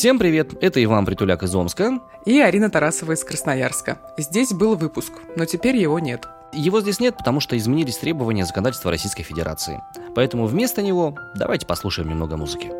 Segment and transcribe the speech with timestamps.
[0.00, 2.00] Всем привет, это Иван Притуляк из Омска.
[2.24, 3.98] И Арина Тарасова из Красноярска.
[4.16, 6.26] Здесь был выпуск, но теперь его нет.
[6.54, 9.82] Его здесь нет, потому что изменились требования законодательства Российской Федерации.
[10.14, 12.70] Поэтому вместо него давайте послушаем немного музыки.